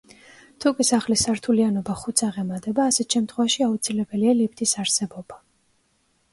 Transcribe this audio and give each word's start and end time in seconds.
თუკი 0.63 0.85
სახლის 0.87 1.25
სართულიანობა 1.27 1.95
ხუთს 1.99 2.25
აღემატება, 2.29 2.87
ასეთ 2.93 3.17
შემთხვევაში, 3.17 3.63
აუცილებელია 3.69 4.37
ლიფტის 4.43 4.77
არსებობა. 4.85 5.43